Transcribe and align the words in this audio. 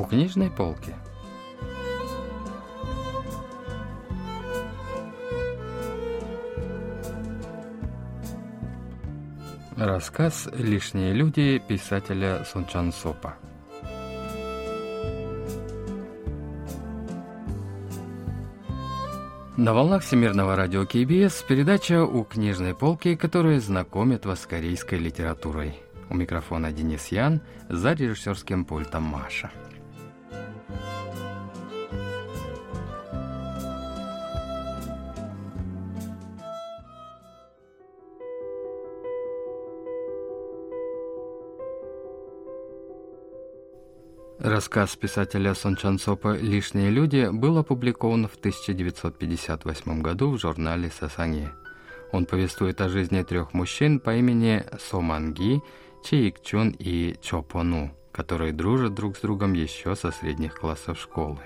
у 0.00 0.04
книжной 0.04 0.50
полки. 0.50 0.94
Рассказ 9.76 10.48
«Лишние 10.54 11.12
люди» 11.12 11.62
писателя 11.66 12.44
Сунчан 12.50 12.92
Сопа. 12.92 13.34
На 19.58 19.74
волнах 19.74 20.02
Всемирного 20.02 20.56
радио 20.56 20.86
КБС 20.86 21.42
передача 21.42 22.04
«У 22.04 22.24
книжной 22.24 22.74
полки», 22.74 23.16
которая 23.16 23.60
знакомит 23.60 24.24
вас 24.24 24.40
с 24.40 24.46
корейской 24.46 24.98
литературой. 24.98 25.78
У 26.08 26.14
микрофона 26.14 26.72
Денис 26.72 27.08
Ян, 27.08 27.42
за 27.68 27.92
режиссерским 27.92 28.64
пультом 28.64 29.02
Маша. 29.02 29.50
Рассказ 44.50 44.96
писателя 44.96 45.54
Сон 45.54 45.76
Чан 45.76 46.00
Сопа 46.00 46.36
«Лишние 46.36 46.90
люди» 46.90 47.28
был 47.30 47.58
опубликован 47.58 48.26
в 48.26 48.34
1958 48.34 50.02
году 50.02 50.32
в 50.32 50.40
журнале 50.40 50.90
«Сасанги». 50.90 51.48
Он 52.10 52.26
повествует 52.26 52.80
о 52.80 52.88
жизни 52.88 53.22
трех 53.22 53.54
мужчин 53.54 54.00
по 54.00 54.12
имени 54.12 54.64
Со 54.80 55.00
Манги, 55.00 55.62
Чи 56.02 56.30
Ик 56.30 56.42
Чун 56.42 56.74
и 56.76 57.16
Чо 57.22 57.42
Пону, 57.42 57.92
которые 58.10 58.52
дружат 58.52 58.92
друг 58.92 59.16
с 59.16 59.20
другом 59.20 59.52
еще 59.52 59.94
со 59.94 60.10
средних 60.10 60.56
классов 60.56 60.98
школы. 60.98 61.38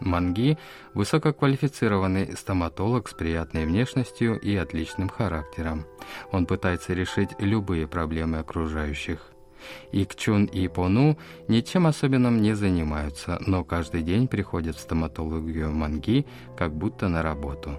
Манги– 0.00 0.58
высококвалифицированный 0.92 2.36
стоматолог 2.36 3.08
с 3.08 3.14
приятной 3.14 3.64
внешностью 3.64 4.38
и 4.38 4.54
отличным 4.54 5.08
характером. 5.08 5.86
Он 6.30 6.44
пытается 6.44 6.92
решить 6.92 7.30
любые 7.38 7.88
проблемы 7.88 8.36
окружающих. 8.36 9.33
Икчун 9.92 10.44
и 10.46 10.68
Пону 10.68 11.18
ничем 11.48 11.86
особенным 11.86 12.40
не 12.42 12.54
занимаются, 12.54 13.38
но 13.46 13.64
каждый 13.64 14.02
день 14.02 14.28
приходят 14.28 14.76
в 14.76 14.80
стоматологию 14.80 15.72
Манги, 15.72 16.26
как 16.56 16.74
будто 16.74 17.08
на 17.08 17.22
работу. 17.22 17.78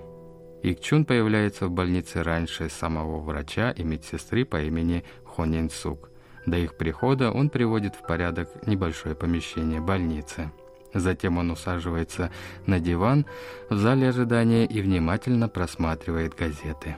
Икчун 0.64 1.06
появляется 1.06 1.68
в 1.68 1.72
больнице 1.72 2.24
раньше 2.24 2.70
самого 2.70 3.20
врача 3.20 3.72
и 3.72 3.84
медсестры 3.84 4.46
по 4.46 4.62
имени 4.62 5.04
Хонин 5.24 5.70
Сук. 5.70 6.10
До 6.46 6.58
их 6.58 6.76
прихода 6.76 7.32
он 7.32 7.50
приводит 7.50 7.96
в 7.96 8.06
порядок 8.06 8.50
небольшое 8.66 9.16
помещение 9.16 9.82
больницы. 9.82 10.52
Затем 10.94 11.38
он 11.38 11.52
усаживается 11.52 12.32
на 12.66 12.80
диван 12.80 13.26
в 13.70 13.78
зале 13.78 14.10
ожидания 14.10 14.66
и 14.66 14.82
внимательно 14.82 15.50
просматривает 15.50 16.36
газеты. 16.36 16.96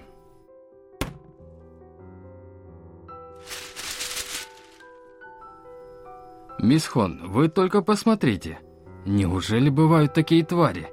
«Мисс 6.59 6.87
Хон, 6.87 7.21
вы 7.27 7.49
только 7.49 7.81
посмотрите! 7.81 8.59
Неужели 9.05 9.69
бывают 9.69 10.13
такие 10.13 10.43
твари? 10.43 10.89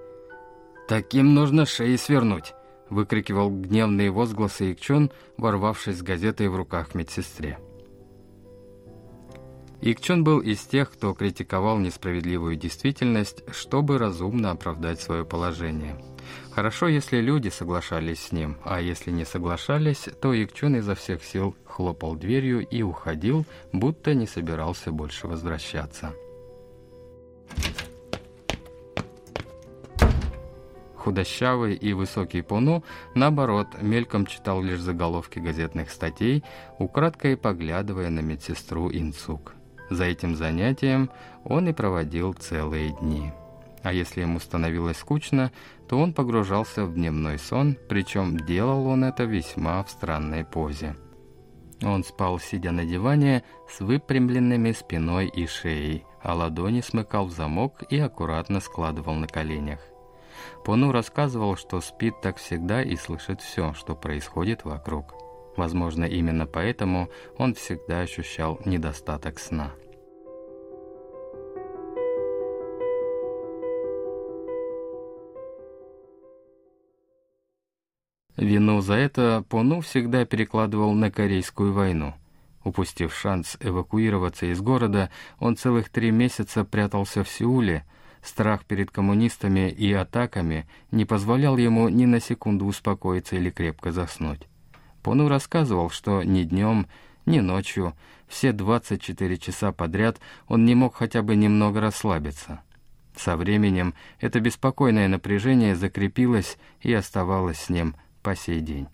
Таким 0.88 1.34
нужно 1.34 1.64
шеи 1.64 1.96
свернуть!»— 1.96 2.52
выкрикивал 2.90 3.50
гневные 3.50 4.10
возгласы 4.10 4.72
Икчон, 4.72 5.10
ворвавшись 5.38 5.98
с 5.98 6.02
газетой 6.02 6.48
в 6.48 6.56
руках 6.56 6.94
медсестре. 6.94 7.58
Икчон 9.80 10.22
был 10.22 10.40
из 10.40 10.60
тех, 10.60 10.90
кто 10.90 11.14
критиковал 11.14 11.78
несправедливую 11.78 12.56
действительность, 12.56 13.42
чтобы 13.50 13.98
разумно 13.98 14.50
оправдать 14.50 15.00
свое 15.00 15.24
положение. 15.24 15.96
Хорошо, 16.54 16.86
если 16.86 17.20
люди 17.20 17.48
соглашались 17.48 18.26
с 18.26 18.32
ним, 18.32 18.58
а 18.62 18.80
если 18.80 19.10
не 19.10 19.24
соглашались, 19.24 20.08
то 20.20 20.32
Икчон 20.32 20.76
изо 20.76 20.94
всех 20.94 21.24
сил 21.24 21.56
хлопал 21.64 22.14
дверью 22.14 22.64
и 22.64 22.80
уходил, 22.82 23.44
будто 23.72 24.14
не 24.14 24.28
собирался 24.28 24.92
больше 24.92 25.26
возвращаться. 25.26 26.12
Худощавый 30.94 31.74
и 31.74 31.92
высокий 31.92 32.42
Пону, 32.42 32.84
наоборот, 33.16 33.66
мельком 33.82 34.24
читал 34.24 34.62
лишь 34.62 34.80
заголовки 34.80 35.40
газетных 35.40 35.90
статей, 35.90 36.44
украдкой 36.78 37.36
поглядывая 37.36 38.10
на 38.10 38.20
медсестру 38.20 38.92
Инцук. 38.92 39.54
За 39.90 40.04
этим 40.04 40.36
занятием 40.36 41.10
он 41.42 41.68
и 41.68 41.72
проводил 41.72 42.32
целые 42.32 42.90
дни. 42.90 43.32
А 43.84 43.92
если 43.92 44.22
ему 44.22 44.40
становилось 44.40 44.96
скучно, 44.96 45.52
то 45.88 45.98
он 45.98 46.14
погружался 46.14 46.86
в 46.86 46.94
дневной 46.94 47.38
сон, 47.38 47.76
причем 47.86 48.38
делал 48.38 48.86
он 48.86 49.04
это 49.04 49.24
весьма 49.24 49.84
в 49.84 49.90
странной 49.90 50.42
позе. 50.42 50.96
Он 51.82 52.02
спал, 52.02 52.38
сидя 52.38 52.72
на 52.72 52.86
диване, 52.86 53.44
с 53.68 53.80
выпрямленными 53.80 54.72
спиной 54.72 55.26
и 55.28 55.46
шеей, 55.46 56.04
а 56.22 56.34
ладони 56.34 56.80
смыкал 56.80 57.26
в 57.26 57.32
замок 57.32 57.82
и 57.90 57.98
аккуратно 57.98 58.60
складывал 58.60 59.14
на 59.16 59.26
коленях. 59.26 59.80
Пону 60.64 60.90
рассказывал, 60.90 61.56
что 61.56 61.82
спит 61.82 62.14
так 62.22 62.38
всегда 62.38 62.82
и 62.82 62.96
слышит 62.96 63.42
все, 63.42 63.74
что 63.74 63.94
происходит 63.94 64.64
вокруг. 64.64 65.14
Возможно, 65.58 66.04
именно 66.04 66.46
поэтому 66.46 67.10
он 67.36 67.52
всегда 67.54 68.00
ощущал 68.00 68.58
недостаток 68.64 69.38
сна. 69.38 69.72
Вину 78.36 78.80
за 78.80 78.94
это 78.94 79.44
Пону 79.48 79.80
всегда 79.80 80.24
перекладывал 80.24 80.92
на 80.92 81.10
Корейскую 81.10 81.72
войну. 81.72 82.14
Упустив 82.64 83.14
шанс 83.14 83.56
эвакуироваться 83.60 84.46
из 84.46 84.60
города, 84.60 85.10
он 85.38 85.56
целых 85.56 85.88
три 85.88 86.10
месяца 86.10 86.64
прятался 86.64 87.22
в 87.22 87.28
Сеуле. 87.28 87.84
Страх 88.22 88.64
перед 88.64 88.90
коммунистами 88.90 89.70
и 89.70 89.92
атаками 89.92 90.66
не 90.90 91.04
позволял 91.04 91.58
ему 91.58 91.88
ни 91.90 92.06
на 92.06 92.20
секунду 92.20 92.64
успокоиться 92.64 93.36
или 93.36 93.50
крепко 93.50 93.92
заснуть. 93.92 94.48
Пону 95.02 95.28
рассказывал, 95.28 95.90
что 95.90 96.22
ни 96.22 96.42
днем, 96.42 96.86
ни 97.26 97.40
ночью, 97.40 97.94
все 98.26 98.52
24 98.52 99.36
часа 99.36 99.72
подряд 99.72 100.18
он 100.48 100.64
не 100.64 100.74
мог 100.74 100.96
хотя 100.96 101.22
бы 101.22 101.36
немного 101.36 101.80
расслабиться. 101.82 102.62
Со 103.14 103.36
временем 103.36 103.94
это 104.18 104.40
беспокойное 104.40 105.06
напряжение 105.06 105.76
закрепилось 105.76 106.56
и 106.80 106.92
оставалось 106.92 107.58
с 107.60 107.68
ним 107.68 107.94
по 108.24 108.34
сей 108.34 108.60
день. 108.60 108.88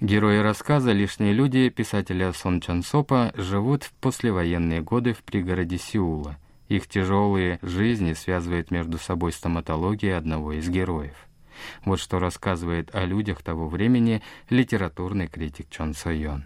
Герои 0.00 0.38
рассказа 0.38 0.90
«Лишние 0.90 1.32
люди» 1.32 1.68
писателя 1.68 2.32
Сон 2.32 2.60
Чан 2.60 2.82
Сопа 2.82 3.32
живут 3.36 3.84
в 3.84 3.92
послевоенные 3.92 4.82
годы 4.82 5.14
в 5.14 5.22
пригороде 5.22 5.78
Сеула. 5.78 6.36
Их 6.68 6.88
тяжелые 6.88 7.60
жизни 7.62 8.12
связывает 8.14 8.72
между 8.72 8.98
собой 8.98 9.32
стоматология 9.32 10.18
одного 10.18 10.54
из 10.54 10.68
героев. 10.68 11.14
Вот 11.84 12.00
что 12.00 12.18
рассказывает 12.18 12.92
о 12.94 13.04
людях 13.04 13.42
того 13.42 13.68
времени 13.68 14.22
литературный 14.50 15.28
критик 15.28 15.70
Чон 15.70 15.94
Сойон. 15.94 16.44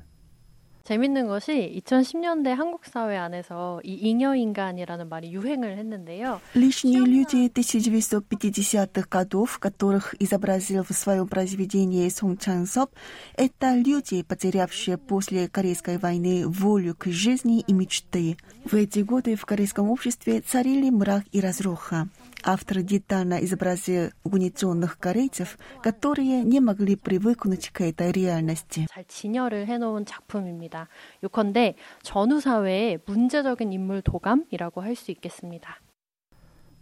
재밌는 0.85 1.27
것이 1.27 1.79
2010년대 1.85 2.47
한국 2.47 2.85
사회 2.85 3.15
안에서 3.15 3.79
이 3.83 3.93
잉여인간이라는 3.93 5.09
말이 5.09 5.31
유행을 5.31 5.77
했는데요. 5.77 6.41
Лишние 6.55 7.05
люди 7.05 7.47
1950-х 7.47 9.07
годов, 9.09 9.59
которых 9.59 10.15
изобразил 10.19 10.83
в 10.83 10.91
своем 10.91 11.27
произведении 11.27 12.09
Сон 12.09 12.37
Чан 12.37 12.65
Соп, 12.65 12.91
это 13.37 13.75
люди, 13.75 14.23
потерявшие 14.23 14.97
после 14.97 15.47
Корейской 15.47 15.97
войны 15.97 16.47
волю 16.47 16.95
к 16.97 17.05
жизни 17.07 17.61
и 17.61 17.73
мечты. 17.73 18.35
В 18.65 18.73
эти 18.73 18.99
годы 18.99 19.35
в 19.35 19.45
корейском 19.45 19.89
обществе 19.89 20.41
царили 20.41 20.89
мрак 20.89 21.23
и 21.31 21.39
разруха. 21.39 22.09
Автор 22.43 22.81
детально 22.81 23.35
изобразил 23.45 24.09
угнетенных 24.23 24.97
корейцев, 24.97 25.59
которые 25.83 26.43
не 26.43 26.59
могли 26.59 26.95
привыкнуть 26.95 27.69
к 27.69 27.81
этой 27.81 28.11
реальности. 28.11 28.87
잘 28.89 29.05
진열을 29.07 29.67
해놓은 29.67 30.05
작품입니다. 30.05 30.74
요컨대 31.23 31.75
전후 32.01 32.39
사회의 32.39 32.99
문제적인 33.05 33.71
인물 33.71 34.01
도감이라고 34.01 34.81
할 34.81 34.95
수 34.95 35.11
있겠습니다. 35.11 35.79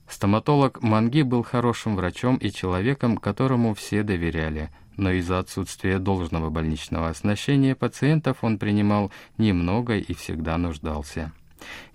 Стоматолог 0.09 0.81
Манги 0.81 1.21
был 1.21 1.43
хорошим 1.43 1.95
врачом 1.95 2.37
и 2.37 2.51
человеком, 2.51 3.15
которому 3.15 3.75
все 3.75 4.01
доверяли, 4.01 4.71
но 4.97 5.11
из-за 5.11 5.37
отсутствия 5.37 5.99
должного 5.99 6.49
больничного 6.49 7.09
оснащения 7.09 7.75
пациентов 7.75 8.43
он 8.43 8.57
принимал 8.57 9.11
немного 9.37 9.97
и 9.97 10.13
всегда 10.15 10.57
нуждался. 10.57 11.31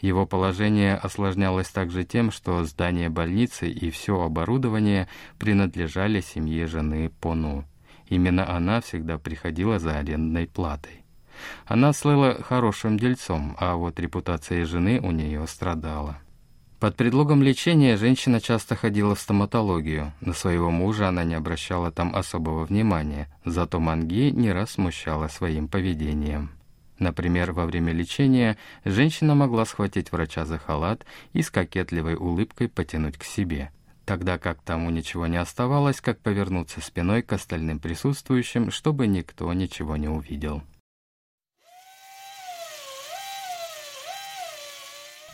Его 0.01 0.27
положение 0.27 0.95
осложнялось 0.95 1.69
также 1.69 2.05
тем, 2.05 2.31
что 2.31 2.65
здание 2.65 3.09
больницы 3.09 3.69
и 3.69 3.91
все 3.91 4.21
оборудование 4.21 5.09
принадлежали 5.39 6.21
семье 6.21 6.67
жены 6.67 7.11
Пону. 7.21 7.65
Именно 8.09 8.49
она 8.49 8.81
всегда 8.81 9.19
приходила 9.19 9.79
за 9.79 9.99
арендной 9.99 10.47
платой. 10.47 10.98
Она 11.66 11.94
слыла 11.94 12.42
хорошим 12.42 12.98
дельцом, 12.98 13.56
а 13.60 13.76
вот 13.76 14.00
репутация 14.00 14.66
жены 14.66 15.00
у 15.02 15.12
нее 15.12 15.46
страдала. 15.48 16.18
Под 16.80 16.96
предлогом 16.96 17.44
лечения 17.44 17.98
женщина 17.98 18.40
часто 18.40 18.76
ходила 18.76 19.14
в 19.14 19.20
стоматологию. 19.20 20.14
На 20.22 20.32
своего 20.34 20.72
мужа 20.72 21.10
она 21.10 21.26
не 21.26 21.36
обращала 21.36 21.92
там 21.92 22.16
особого 22.16 22.64
внимания, 22.64 23.28
зато 23.44 23.82
Манги 23.82 24.32
не 24.32 24.54
раз 24.54 24.72
смущала 24.72 25.28
своим 25.28 25.68
поведением. 25.68 26.52
Например, 26.98 27.52
во 27.52 27.66
время 27.66 27.92
лечения 27.92 28.58
женщина 28.86 29.36
могла 29.36 29.66
схватить 29.66 30.12
врача 30.12 30.46
за 30.46 30.58
халат 30.58 31.06
и 31.34 31.42
с 31.42 31.50
кокетливой 31.50 32.16
улыбкой 32.16 32.70
потянуть 32.70 33.18
к 33.18 33.26
себе, 33.26 33.72
тогда 34.06 34.38
как 34.38 34.62
тому 34.62 34.90
ничего 34.90 35.28
не 35.28 35.38
оставалось, 35.38 36.00
как 36.00 36.20
повернуться 36.20 36.80
спиной 36.82 37.24
к 37.24 37.34
остальным 37.34 37.80
присутствующим, 37.80 38.72
чтобы 38.72 39.08
никто 39.08 39.52
ничего 39.52 39.98
не 39.98 40.08
увидел. 40.08 40.62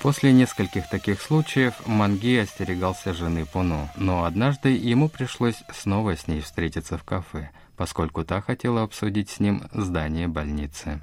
После 0.06 0.32
нескольких 0.34 0.88
таких 0.88 1.20
случаев 1.20 1.74
Манги 1.88 2.38
остерегался 2.38 3.12
жены 3.12 3.44
Пуну, 3.44 3.90
но 3.96 4.26
однажды 4.26 4.70
ему 4.70 5.10
пришлось 5.10 5.64
снова 5.74 6.16
с 6.16 6.28
ней 6.28 6.42
встретиться 6.42 7.00
в 7.00 7.04
кафе, 7.04 7.50
поскольку 7.76 8.24
та 8.24 8.40
хотела 8.40 8.84
обсудить 8.84 9.32
с 9.32 9.40
ним 9.40 9.64
здание 9.74 10.28
больницы. 10.28 11.02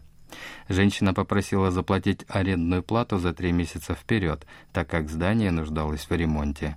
Женщина 0.69 1.15
попросила 1.15 1.73
заплатить 1.73 2.25
арендную 2.29 2.85
плату 2.85 3.19
за 3.19 3.33
три 3.33 3.51
месяца 3.51 3.97
вперед, 3.97 4.47
так 4.73 4.89
как 4.89 5.11
здание 5.11 5.51
нуждалось 5.51 6.09
в 6.09 6.13
ремонте. 6.13 6.77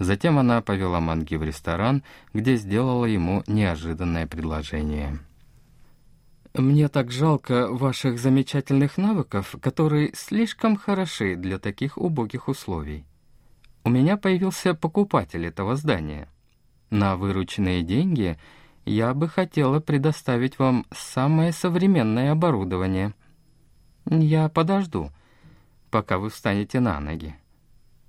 Затем 0.00 0.40
она 0.40 0.62
повела 0.62 0.98
Манги 0.98 1.36
в 1.36 1.44
ресторан, 1.44 2.02
где 2.34 2.56
сделала 2.56 3.04
ему 3.04 3.44
неожиданное 3.46 4.26
предложение. 4.26 5.20
Мне 6.54 6.88
так 6.88 7.12
жалко 7.12 7.68
ваших 7.68 8.18
замечательных 8.18 8.98
навыков, 8.98 9.54
которые 9.60 10.12
слишком 10.14 10.76
хороши 10.76 11.36
для 11.36 11.58
таких 11.58 11.96
убогих 11.96 12.48
условий. 12.48 13.04
У 13.84 13.90
меня 13.90 14.16
появился 14.16 14.74
покупатель 14.74 15.46
этого 15.46 15.76
здания. 15.76 16.28
На 16.90 17.16
вырученные 17.16 17.82
деньги 17.82 18.36
я 18.84 19.14
бы 19.14 19.28
хотела 19.28 19.78
предоставить 19.78 20.58
вам 20.58 20.86
самое 20.90 21.52
современное 21.52 22.32
оборудование. 22.32 23.14
Я 24.06 24.48
подожду, 24.48 25.12
пока 25.90 26.18
вы 26.18 26.30
встанете 26.30 26.80
на 26.80 26.98
ноги. 26.98 27.36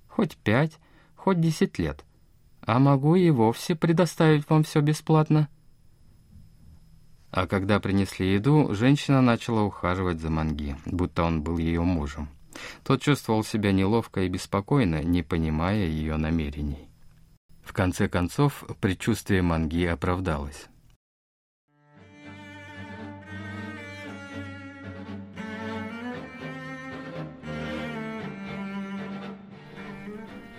Хоть 0.08 0.36
пять, 0.36 0.78
хоть 1.14 1.40
десять 1.40 1.78
лет. 1.78 2.04
А 2.60 2.80
могу 2.80 3.14
и 3.14 3.30
вовсе 3.30 3.76
предоставить 3.76 4.50
вам 4.50 4.64
все 4.64 4.80
бесплатно. 4.80 5.48
А 7.32 7.46
когда 7.46 7.80
принесли 7.80 8.34
еду, 8.34 8.74
женщина 8.74 9.22
начала 9.22 9.62
ухаживать 9.62 10.20
за 10.20 10.28
Манги, 10.28 10.76
будто 10.84 11.24
он 11.24 11.42
был 11.42 11.56
ее 11.56 11.80
мужем. 11.80 12.28
Тот 12.84 13.00
чувствовал 13.00 13.42
себя 13.42 13.72
неловко 13.72 14.20
и 14.20 14.28
беспокойно, 14.28 15.02
не 15.02 15.22
понимая 15.22 15.86
ее 15.86 16.18
намерений. 16.18 16.90
В 17.64 17.72
конце 17.72 18.06
концов, 18.06 18.64
предчувствие 18.80 19.40
Манги 19.40 19.86
оправдалось. 19.86 20.66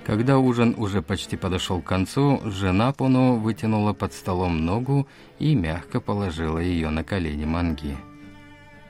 Когда 0.05 0.37
ужин 0.37 0.75
уже 0.77 1.01
почти 1.01 1.37
подошел 1.37 1.81
к 1.81 1.85
концу, 1.85 2.41
жена 2.43 2.91
Пуно 2.91 3.35
вытянула 3.35 3.93
под 3.93 4.13
столом 4.13 4.65
ногу 4.65 5.07
и 5.39 5.55
мягко 5.55 6.01
положила 6.01 6.59
ее 6.59 6.89
на 6.89 7.03
колени 7.05 7.45
Манги. 7.45 7.95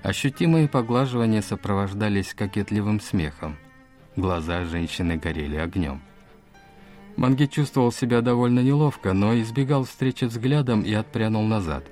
Ощутимые 0.02 0.68
поглаживания 0.68 1.42
сопровождались 1.42 2.34
кокетливым 2.34 3.00
смехом. 3.00 3.58
Глаза 4.16 4.66
женщины 4.66 5.18
горели 5.18 5.56
огнем. 5.56 6.02
Манги 7.16 7.46
чувствовал 7.46 7.92
себя 7.92 8.22
довольно 8.22 8.62
неловко, 8.62 9.14
но 9.14 9.40
избегал 9.40 9.84
встречи 9.86 10.26
взглядом 10.26 10.82
и 10.82 10.94
отпрянул 10.94 11.44
назад. 11.44 11.86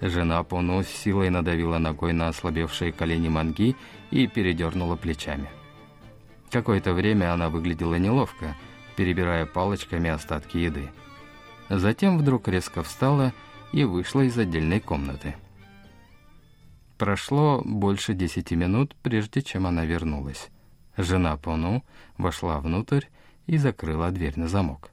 Жена 0.00 0.42
Пуно 0.44 0.82
с 0.82 0.88
силой 0.88 1.28
надавила 1.28 1.76
ногой 1.76 2.14
на 2.14 2.28
ослабевшие 2.28 2.90
колени 2.90 3.28
Манги 3.28 3.76
и 4.10 4.26
передернула 4.26 4.96
плечами. 4.96 5.50
Какое-то 6.50 6.94
время 6.94 7.32
она 7.32 7.48
выглядела 7.48 7.94
неловко, 7.94 8.56
перебирая 8.96 9.46
палочками 9.46 10.10
остатки 10.10 10.58
еды. 10.58 10.90
Затем 11.68 12.18
вдруг 12.18 12.48
резко 12.48 12.82
встала 12.82 13.32
и 13.72 13.84
вышла 13.84 14.22
из 14.22 14.36
отдельной 14.36 14.80
комнаты. 14.80 15.36
Прошло 16.98 17.62
больше 17.64 18.14
десяти 18.14 18.56
минут, 18.56 18.96
прежде 19.02 19.42
чем 19.42 19.66
она 19.66 19.84
вернулась. 19.84 20.48
Жена 20.96 21.36
Пону 21.36 21.84
вошла 22.18 22.58
внутрь 22.58 23.04
и 23.46 23.56
закрыла 23.56 24.10
дверь 24.10 24.38
на 24.38 24.48
замок. 24.48 24.90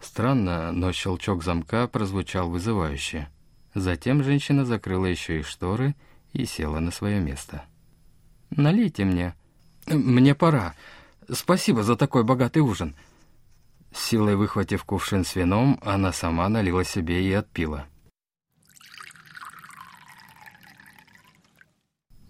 Странно, 0.00 0.70
но 0.70 0.92
щелчок 0.92 1.42
замка 1.42 1.88
прозвучал 1.88 2.48
вызывающе. 2.48 3.28
Затем 3.74 4.22
женщина 4.22 4.64
закрыла 4.64 5.06
еще 5.06 5.40
и 5.40 5.42
шторы 5.42 5.96
и 6.32 6.44
села 6.44 6.78
на 6.78 6.90
свое 6.90 7.20
место. 7.20 7.64
«Налейте 8.50 9.04
мне», 9.04 9.34
«Мне 9.86 10.34
пора. 10.34 10.74
Спасибо 11.30 11.82
за 11.82 11.96
такой 11.96 12.24
богатый 12.24 12.60
ужин». 12.60 12.94
силой 13.92 14.34
выхватив 14.36 14.84
кувшин 14.84 15.24
с 15.24 15.36
вином, 15.36 15.78
она 15.82 16.12
сама 16.12 16.48
налила 16.48 16.84
себе 16.84 17.22
и 17.22 17.32
отпила. 17.32 17.86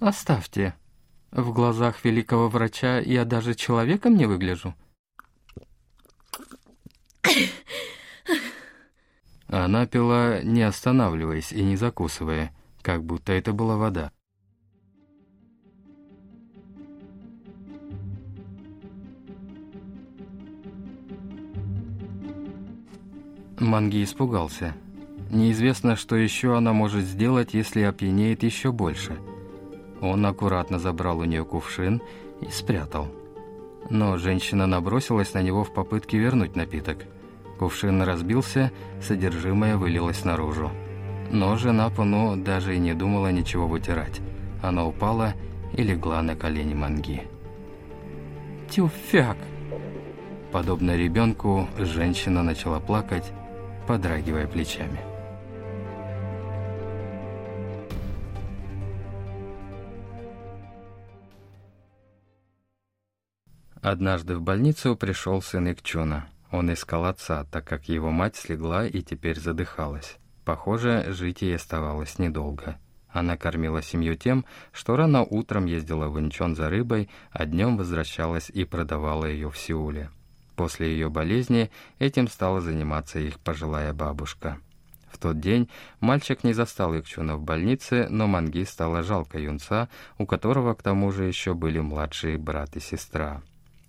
«Оставьте. 0.00 0.74
В 1.30 1.52
глазах 1.52 2.04
великого 2.04 2.48
врача 2.48 2.98
я 2.98 3.24
даже 3.24 3.54
человеком 3.54 4.16
не 4.16 4.26
выгляжу». 4.26 4.74
Она 9.46 9.86
пила, 9.86 10.42
не 10.42 10.62
останавливаясь 10.62 11.52
и 11.52 11.62
не 11.62 11.76
закусывая, 11.76 12.52
как 12.82 13.04
будто 13.04 13.32
это 13.32 13.52
была 13.52 13.76
вода. 13.76 14.10
Манги 23.64 24.04
испугался. 24.04 24.74
Неизвестно, 25.30 25.96
что 25.96 26.16
еще 26.16 26.56
она 26.56 26.72
может 26.72 27.04
сделать, 27.04 27.54
если 27.54 27.82
опьянеет 27.82 28.42
еще 28.42 28.72
больше. 28.72 29.16
Он 30.00 30.24
аккуратно 30.26 30.78
забрал 30.78 31.18
у 31.18 31.24
нее 31.24 31.44
кувшин 31.44 32.02
и 32.40 32.50
спрятал. 32.50 33.08
Но 33.90 34.18
женщина 34.18 34.66
набросилась 34.66 35.34
на 35.34 35.42
него 35.42 35.64
в 35.64 35.72
попытке 35.72 36.18
вернуть 36.18 36.56
напиток. 36.56 36.98
Кувшин 37.58 38.02
разбился, 38.02 38.70
содержимое 39.00 39.76
вылилось 39.76 40.24
наружу. 40.24 40.70
Но 41.30 41.56
жена 41.56 41.88
Пуно 41.88 42.36
даже 42.36 42.76
и 42.76 42.78
не 42.78 42.94
думала 42.94 43.32
ничего 43.32 43.66
вытирать. 43.66 44.20
Она 44.62 44.84
упала 44.86 45.34
и 45.72 45.82
легла 45.82 46.22
на 46.22 46.36
колени 46.36 46.74
Манги. 46.74 47.22
«Тюфяк!» 48.70 49.36
Подобно 50.52 50.96
ребенку, 50.96 51.68
женщина 51.78 52.42
начала 52.42 52.78
плакать, 52.78 53.32
подрагивая 53.86 54.46
плечами. 54.46 55.00
Однажды 63.84 64.34
в 64.36 64.40
больницу 64.40 64.96
пришел 64.96 65.42
сын 65.42 65.70
Икчуна. 65.70 66.26
Он 66.50 66.72
искал 66.72 67.04
отца, 67.04 67.44
так 67.44 67.66
как 67.66 67.88
его 67.88 68.10
мать 68.10 68.34
слегла 68.34 68.86
и 68.86 69.02
теперь 69.02 69.38
задыхалась. 69.38 70.16
Похоже, 70.46 71.04
жить 71.08 71.42
ей 71.42 71.56
оставалось 71.56 72.18
недолго. 72.18 72.78
Она 73.10 73.36
кормила 73.36 73.82
семью 73.82 74.16
тем, 74.16 74.46
что 74.72 74.96
рано 74.96 75.22
утром 75.22 75.66
ездила 75.66 76.08
в 76.08 76.18
Инчон 76.18 76.56
за 76.56 76.70
рыбой, 76.70 77.10
а 77.30 77.44
днем 77.44 77.76
возвращалась 77.76 78.48
и 78.48 78.64
продавала 78.64 79.26
ее 79.26 79.50
в 79.50 79.58
Сеуле. 79.58 80.10
После 80.56 80.92
ее 80.92 81.10
болезни 81.10 81.70
этим 81.98 82.28
стала 82.28 82.60
заниматься 82.60 83.18
их 83.18 83.40
пожилая 83.40 83.92
бабушка. 83.92 84.58
В 85.10 85.18
тот 85.18 85.38
день 85.38 85.68
мальчик 86.00 86.42
не 86.42 86.52
застал 86.52 86.98
Икчуна 86.98 87.36
в 87.36 87.42
больнице, 87.42 88.08
но 88.10 88.26
Манги 88.26 88.64
стало 88.64 89.02
жалко 89.02 89.38
юнца, 89.38 89.88
у 90.18 90.26
которого 90.26 90.74
к 90.74 90.82
тому 90.82 91.12
же 91.12 91.24
еще 91.24 91.54
были 91.54 91.78
младшие 91.78 92.36
брат 92.36 92.76
и 92.76 92.80
сестра. 92.80 93.40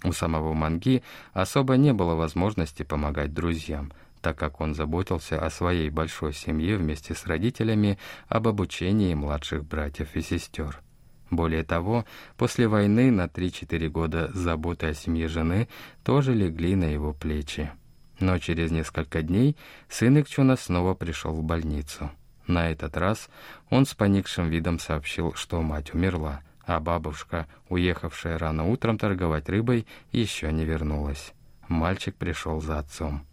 У 0.03 0.11
самого 0.11 0.53
Манги 0.53 1.01
особо 1.33 1.77
не 1.77 1.93
было 1.93 2.13
возможности 2.13 2.83
помогать 2.83 3.33
друзьям, 3.33 3.91
так 4.21 4.37
как 4.37 4.61
он 4.61 4.75
заботился 4.75 5.43
о 5.43 5.49
своей 5.49 5.89
большой 5.89 6.33
семье 6.33 6.77
вместе 6.77 7.15
с 7.15 7.25
родителями 7.25 7.97
об 8.27 8.47
обучении 8.47 9.15
младших 9.15 9.65
братьев 9.65 10.15
и 10.15 10.21
сестер. 10.21 10.84
Более 11.29 11.63
того, 11.63 12.05
после 12.37 12.67
войны 12.67 13.11
на 13.11 13.25
3-4 13.25 13.89
года 13.89 14.31
заботы 14.33 14.87
о 14.87 14.93
семье 14.93 15.27
жены 15.27 15.67
тоже 16.03 16.33
легли 16.33 16.75
на 16.75 16.85
его 16.85 17.13
плечи. 17.13 17.71
Но 18.19 18.37
через 18.39 18.71
несколько 18.71 19.21
дней 19.21 19.57
сын 19.89 20.19
Икчуна 20.19 20.55
снова 20.55 20.93
пришел 20.93 21.33
в 21.33 21.43
больницу. 21.43 22.11
На 22.47 22.69
этот 22.69 22.95
раз 22.95 23.29
он 23.69 23.85
с 23.85 23.93
поникшим 23.93 24.49
видом 24.49 24.79
сообщил, 24.79 25.33
что 25.33 25.61
мать 25.61 25.93
умерла, 25.93 26.41
а 26.65 26.79
бабушка, 26.79 27.47
уехавшая 27.69 28.37
рано 28.37 28.65
утром 28.65 28.97
торговать 28.97 29.49
рыбой, 29.49 29.87
еще 30.11 30.51
не 30.51 30.63
вернулась. 30.63 31.33
Мальчик 31.67 32.15
пришел 32.15 32.61
за 32.61 32.79
отцом. 32.79 33.25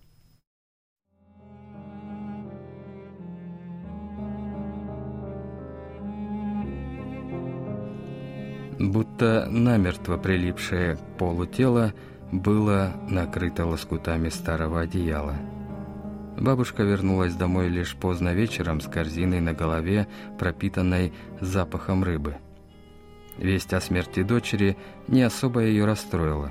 Будто 8.82 9.46
намертво 9.48 10.16
прилипшее 10.16 10.96
к 10.96 10.98
полу 11.16 11.46
тело 11.46 11.94
было 12.32 12.92
накрыто 13.08 13.64
лоскутами 13.64 14.28
старого 14.28 14.80
одеяла. 14.80 15.36
Бабушка 16.36 16.82
вернулась 16.82 17.34
домой 17.34 17.68
лишь 17.68 17.94
поздно 17.94 18.34
вечером 18.34 18.80
с 18.80 18.88
корзиной 18.88 19.38
на 19.38 19.52
голове, 19.52 20.08
пропитанной 20.36 21.12
запахом 21.40 22.02
рыбы. 22.02 22.38
Весть 23.38 23.72
о 23.72 23.80
смерти 23.80 24.24
дочери 24.24 24.76
не 25.06 25.22
особо 25.22 25.60
ее 25.60 25.84
расстроила. 25.84 26.50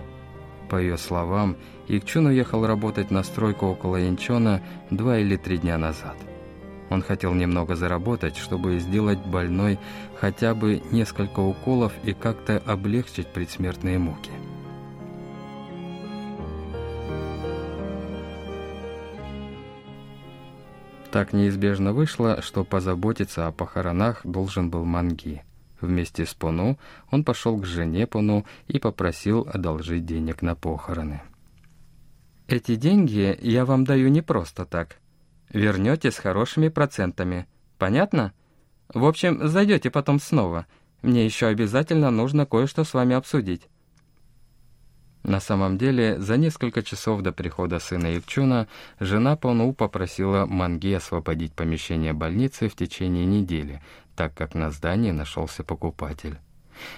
По 0.70 0.78
ее 0.78 0.98
словам, 0.98 1.58
Икчун 1.90 2.28
уехал 2.28 2.66
работать 2.66 3.12
на 3.12 3.24
стройку 3.24 3.66
около 3.66 4.08
Инчона 4.08 4.62
два 4.90 5.18
или 5.18 5.36
три 5.36 5.58
дня 5.58 5.78
назад. 5.78 6.16
Он 6.92 7.02
хотел 7.02 7.34
немного 7.34 7.78
заработать, 7.78 8.36
чтобы 8.36 8.78
сделать 8.80 9.20
больной 9.20 9.80
хотя 10.20 10.54
бы 10.54 10.84
несколько 10.92 11.40
уколов 11.40 11.94
и 12.04 12.14
как-то 12.14 12.58
облегчить 12.58 13.28
предсмертные 13.28 13.98
муки. 13.98 14.30
Так 21.12 21.32
неизбежно 21.32 21.94
вышло, 21.94 22.42
что 22.42 22.66
позаботиться 22.66 23.48
о 23.48 23.54
похоронах 23.54 24.26
должен 24.26 24.70
был 24.70 24.84
Манги. 24.84 25.44
Вместе 25.80 26.26
с 26.26 26.34
Пону 26.34 26.78
он 27.10 27.24
пошел 27.24 27.58
к 27.58 27.66
жене 27.66 28.06
Пону 28.06 28.46
и 28.68 28.80
попросил 28.80 29.48
одолжить 29.52 30.06
денег 30.06 30.42
на 30.42 30.56
похороны. 30.56 31.22
«Эти 32.48 32.76
деньги 32.76 33.38
я 33.42 33.64
вам 33.64 33.86
даю 33.86 34.10
не 34.10 34.22
просто 34.22 34.66
так. 34.66 35.01
Вернете 35.54 36.12
с 36.12 36.18
хорошими 36.18 36.70
процентами. 36.70 37.48
Понятно? 37.78 38.34
В 38.94 39.06
общем, 39.06 39.48
зайдете 39.48 39.90
потом 39.90 40.20
снова. 40.20 40.66
Мне 41.02 41.26
еще 41.26 41.48
обязательно 41.48 42.12
нужно 42.12 42.46
кое-что 42.46 42.84
с 42.84 42.94
вами 42.94 43.16
обсудить». 43.16 43.68
На 45.24 45.40
самом 45.40 45.78
деле, 45.78 46.20
за 46.20 46.38
несколько 46.38 46.82
часов 46.82 47.22
до 47.22 47.32
прихода 47.32 47.78
сына 47.78 48.08
Евчуна, 48.08 48.68
жена 49.00 49.36
Пону 49.36 49.72
попросила 49.72 50.48
Манги 50.48 50.94
освободить 50.94 51.54
помещение 51.54 52.14
больницы 52.14 52.68
в 52.70 52.76
течение 52.76 53.26
недели, 53.26 53.84
так 54.16 54.34
как 54.34 54.56
на 54.56 54.72
здании 54.72 55.12
нашелся 55.12 55.64
покупатель. 55.64 56.40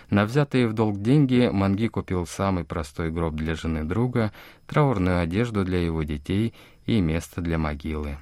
На 0.09 0.23
взятые 0.23 0.67
в 0.67 0.73
долг 0.73 1.01
деньги 1.01 1.49
Манги 1.51 1.87
купил 1.87 2.25
самый 2.25 2.63
простой 2.63 3.11
гроб 3.11 3.33
для 3.33 3.55
жены 3.55 3.83
друга, 3.83 4.31
траурную 4.67 5.19
одежду 5.19 5.65
для 5.65 5.79
его 5.79 6.03
детей 6.03 6.53
и 6.85 7.01
место 7.01 7.41
для 7.41 7.57
могилы. 7.57 8.17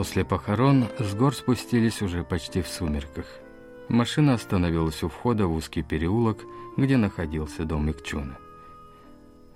После 0.00 0.24
похорон 0.24 0.86
с 0.98 1.14
гор 1.14 1.34
спустились 1.34 2.00
уже 2.00 2.24
почти 2.24 2.62
в 2.62 2.68
сумерках. 2.68 3.26
Машина 3.90 4.32
остановилась 4.32 5.02
у 5.02 5.10
входа 5.10 5.46
в 5.46 5.52
узкий 5.52 5.82
переулок, 5.82 6.38
где 6.78 6.96
находился 6.96 7.66
дом 7.66 7.90
Икчуна. 7.90 8.38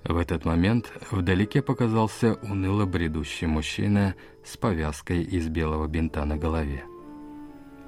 В 0.05 0.19
этот 0.19 0.45
момент 0.45 0.93
вдалеке 1.11 1.63
показался 1.63 2.35
уныло 2.43 2.85
бредущий 2.85 3.47
мужчина 3.47 4.17
с 4.45 4.59
повязкой 4.59 5.23
из 5.23 5.49
белого 5.49 5.87
бинта 5.87 6.23
на 6.27 6.37
голове. 6.37 6.85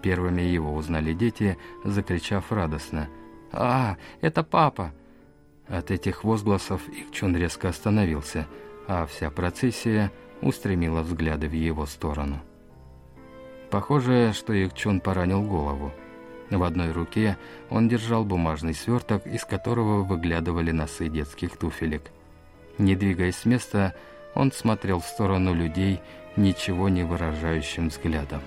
Первыми 0.01 0.41
его 0.41 0.75
узнали 0.75 1.13
дети, 1.13 1.59
закричав 1.85 2.51
радостно 2.51 3.11
«А, 3.53 3.99
это 4.23 4.43
папа!». 4.43 4.95
От 5.69 5.91
этих 5.91 6.25
возгласов 6.25 6.89
Икчун 6.89 7.37
резко 7.37 7.69
остановился, 7.69 8.47
а 8.89 9.05
вся 9.05 9.31
процессия– 9.31 10.11
устремила 10.43 11.02
взгляды 11.02 11.49
в 11.49 11.52
его 11.52 11.87
сторону. 11.87 12.40
Похоже, 13.71 14.33
что 14.33 14.52
Якчун 14.52 15.00
поранил 15.00 15.43
голову. 15.43 15.93
В 16.50 16.62
одной 16.62 16.93
руке 16.93 17.37
он 17.71 17.88
держал 17.88 18.25
бумажный 18.25 18.75
сверток, 18.75 19.26
из 19.26 19.45
которого 19.45 20.02
выглядывали 20.02 20.71
носы 20.71 21.09
детских 21.09 21.57
туфелек. 21.57 22.12
Не 22.78 22.95
двигаясь 22.95 23.37
с 23.37 23.45
места, 23.45 23.95
он 24.35 24.52
смотрел 24.52 25.00
в 25.00 25.07
сторону 25.07 25.55
людей 25.55 26.00
ничего 26.37 26.88
не 26.88 27.02
выражающим 27.02 27.88
взглядом. 27.88 28.43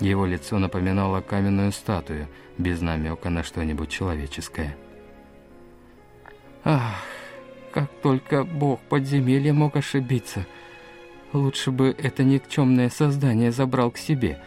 Его 0.00 0.26
лицо 0.26 0.58
напоминало 0.58 1.20
каменную 1.20 1.72
статую, 1.72 2.28
без 2.58 2.80
намека 2.80 3.30
на 3.30 3.42
что-нибудь 3.42 3.88
человеческое. 3.88 4.76
«Ах, 6.64 7.02
как 7.72 7.90
только 8.02 8.44
бог 8.44 8.80
подземелья 8.82 9.52
мог 9.52 9.76
ошибиться!» 9.76 10.46
Лучше 11.34 11.72
бы 11.72 11.96
это 11.98 12.22
никчемное 12.22 12.88
создание 12.88 13.50
забрал 13.50 13.90
к 13.90 13.98
себе, 13.98 14.40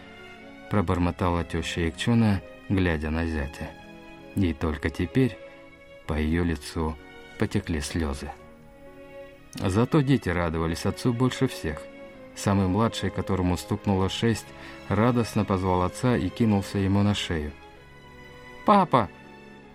пробормотала 0.70 1.44
теща 1.44 1.82
Якчуна, 1.82 2.40
глядя 2.70 3.10
на 3.10 3.26
зятя. 3.26 3.68
И 4.34 4.54
только 4.54 4.88
теперь 4.88 5.36
по 6.06 6.14
ее 6.14 6.44
лицу 6.44 6.96
потекли 7.38 7.82
слезы. 7.82 8.30
Зато 9.52 10.00
дети 10.00 10.30
радовались 10.30 10.86
отцу 10.86 11.12
больше 11.12 11.46
всех. 11.46 11.82
Самый 12.34 12.68
младший, 12.68 13.10
которому 13.10 13.58
стукнуло 13.58 14.08
шесть, 14.08 14.46
радостно 14.88 15.44
позвал 15.44 15.82
отца 15.82 16.16
и 16.16 16.30
кинулся 16.30 16.78
ему 16.78 17.02
на 17.02 17.14
шею. 17.14 17.52
«Папа, 18.64 19.10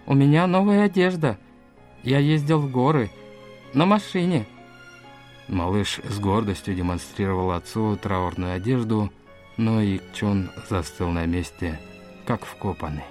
у 0.08 0.16
меня 0.16 0.48
новая 0.48 0.86
одежда. 0.86 1.38
Я 2.02 2.18
ездил 2.18 2.58
в 2.58 2.72
горы 2.72 3.12
на 3.76 3.86
машине». 3.86 4.48
Малыш 5.48 6.00
с 6.04 6.20
гордостью 6.20 6.74
демонстрировал 6.74 7.52
отцу 7.52 7.98
траурную 7.98 8.54
одежду, 8.54 9.12
но 9.58 9.82
и 9.82 10.00
Чон 10.14 10.50
застыл 10.70 11.10
на 11.10 11.26
месте, 11.26 11.80
как 12.26 12.46
вкопанный. 12.46 13.04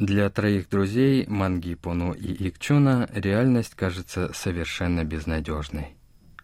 Для 0.00 0.30
троих 0.30 0.70
друзей 0.70 1.26
Манги 1.26 1.74
Пону 1.74 2.14
и 2.14 2.48
Икчуна 2.48 3.06
реальность 3.12 3.74
кажется 3.74 4.32
совершенно 4.32 5.04
безнадежной. 5.04 5.99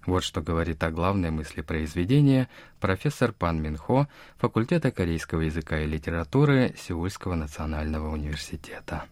Вот 0.06 0.24
что 0.24 0.42
говорит 0.42 0.84
о 0.84 0.92
главной 0.92 1.30
мысли 1.30 1.62
произведения 1.62 2.50
профессор 2.80 3.34
Пан 3.34 3.62
Минхо 3.62 4.08
факультета 4.38 4.92
корейского 4.92 5.42
языка 5.42 5.80
и 5.80 5.86
литературы 5.86 6.74
Сеульского 6.78 7.36
национального 7.36 8.10
университета. 8.12 9.04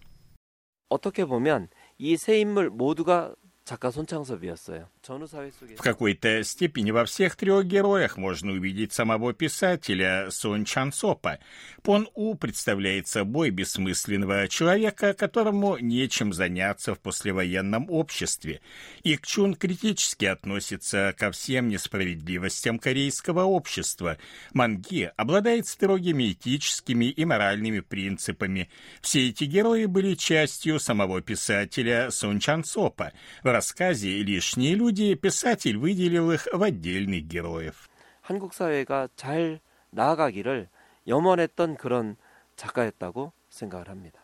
어떻게 0.90 1.26
보면 1.26 1.70
이 2.00 2.16
세 2.16 2.40
인물 2.42 2.72
모두가 2.72 3.36
작가 3.64 3.92
손창섭이었어요. 3.92 4.90
В 5.07 5.83
какой-то 5.83 6.43
степени 6.45 6.91
во 6.91 7.05
всех 7.05 7.37
трех 7.37 7.67
героях 7.67 8.17
можно 8.17 8.53
увидеть 8.53 8.95
самого 8.95 9.35
писателя 9.35 10.31
Сон 10.31 10.65
Чан 10.65 10.93
Сопа. 10.93 11.41
Пон 11.83 12.09
У 12.15 12.35
представляет 12.37 13.07
собой 13.07 13.51
бессмысленного 13.51 14.49
человека, 14.49 15.13
которому 15.13 15.77
нечем 15.77 16.33
заняться 16.33 16.95
в 16.95 17.01
послевоенном 17.01 17.91
обществе. 17.91 18.63
Ик 19.03 19.27
Чун 19.27 19.55
критически 19.55 20.25
относится 20.25 21.15
ко 21.19 21.31
всем 21.33 21.69
несправедливостям 21.69 22.79
корейского 22.79 23.43
общества. 23.43 24.17
Манги 24.55 25.13
обладает 25.19 25.67
строгими 25.67 26.33
этическими 26.33 27.07
и 27.07 27.27
моральными 27.27 27.81
принципами. 27.81 28.71
Все 29.03 29.29
эти 29.29 29.45
герои 29.45 29.85
были 29.85 30.15
частью 30.15 30.81
самого 30.81 31.21
писателя 31.21 32.11
Сон 32.11 32.41
Чан 32.41 32.65
Сопа. 32.65 33.13
В 33.43 33.53
рассказе 33.53 34.23
«Лишние 34.23 34.75
люди» 34.75 34.94
писатель 35.16 35.78
выделил 35.78 36.32
их 36.32 36.48
в 36.52 36.62
отдельных 36.62 37.28
героев. 37.28 37.88
한국 38.22 38.54
사회가 38.54 39.10
잘 39.16 39.60
나아가기를 39.92 40.70
염원했던 41.08 41.78
그런 41.78 42.16
작가였다고 42.56 43.34
생각을 43.50 43.90
합니다. 43.90 44.20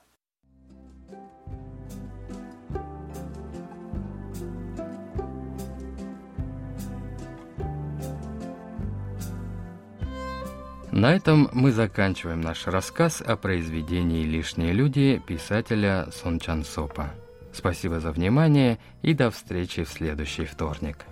На 10.91 11.13
этом 11.13 11.50
мы 11.51 11.74
заканчиваем 11.74 12.39
наш 12.39 12.67
рассказ 12.67 13.22
о 13.22 13.36
произведении 13.36 14.24
«Лишние 14.24 14.72
люди» 14.72 15.22
писателя 15.27 16.07
Сон 16.10 16.39
Чан 16.39 16.63
Сопа. 16.63 17.13
Спасибо 17.52 18.00
за 18.00 18.12
внимание 18.12 18.78
и 19.02 19.14
до 19.14 19.30
встречи 19.30 19.85
в 19.85 19.88
следующий 19.88 20.45
вторник. 20.45 21.04